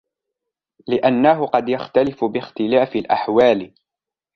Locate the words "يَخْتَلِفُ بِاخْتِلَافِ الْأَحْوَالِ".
1.69-3.73